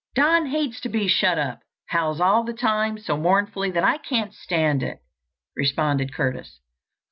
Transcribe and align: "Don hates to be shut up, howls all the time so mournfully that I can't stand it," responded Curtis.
"Don 0.15 0.47
hates 0.47 0.81
to 0.81 0.89
be 0.89 1.07
shut 1.07 1.37
up, 1.37 1.59
howls 1.89 2.19
all 2.19 2.43
the 2.43 2.53
time 2.55 2.97
so 2.97 3.15
mournfully 3.15 3.69
that 3.69 3.83
I 3.83 3.99
can't 3.99 4.33
stand 4.33 4.81
it," 4.81 4.97
responded 5.55 6.11
Curtis. 6.11 6.59